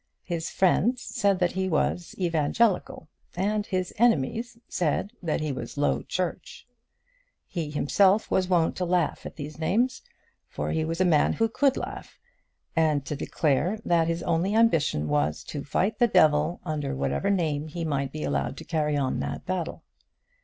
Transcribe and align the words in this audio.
His 0.23 0.49
friends 0.49 0.99
said 1.03 1.37
that 1.37 1.51
he 1.51 1.69
was 1.69 2.15
evangelical, 2.17 3.07
and 3.35 3.67
his 3.67 3.93
enemies 3.99 4.57
said 4.67 5.13
that 5.21 5.41
he 5.41 5.51
was 5.51 5.77
Low 5.77 6.01
Church. 6.01 6.65
He 7.45 7.69
himself 7.69 8.31
was 8.31 8.47
wont 8.47 8.75
to 8.77 8.83
laugh 8.85 9.27
at 9.27 9.35
these 9.35 9.59
names 9.59 10.01
for 10.49 10.71
he 10.71 10.83
was 10.83 11.01
a 11.01 11.05
man 11.05 11.33
who 11.33 11.47
could 11.47 11.77
laugh 11.77 12.17
and 12.75 13.05
to 13.05 13.15
declare 13.15 13.77
that 13.85 14.07
his 14.07 14.23
only 14.23 14.55
ambition 14.55 15.07
was 15.07 15.43
to 15.43 15.63
fight 15.63 15.99
the 15.99 16.07
devil 16.07 16.61
under 16.65 16.95
whatever 16.95 17.29
name 17.29 17.67
he 17.67 17.85
might 17.85 18.11
be 18.11 18.23
allowed 18.23 18.57
to 18.57 18.63
carry 18.65 18.97
on 18.97 19.19
that 19.19 19.45
battle. 19.45 19.83